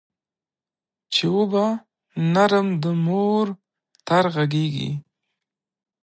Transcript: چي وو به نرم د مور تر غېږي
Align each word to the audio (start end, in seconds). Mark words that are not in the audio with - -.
چي 1.13 1.25
وو 1.33 1.43
به 1.51 1.65
نرم 2.33 2.67
د 2.83 2.85
مور 3.05 3.47
تر 4.07 4.25
غېږي 4.35 4.91